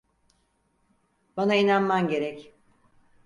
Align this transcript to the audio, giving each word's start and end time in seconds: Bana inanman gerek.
Bana 1.37 1.55
inanman 1.55 2.07
gerek. 2.07 2.53